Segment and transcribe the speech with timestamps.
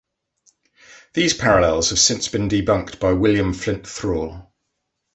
[1.13, 4.51] These parallels have since been debunked by William Flint Thrall.